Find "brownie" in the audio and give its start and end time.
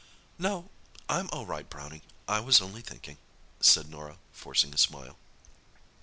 1.69-2.01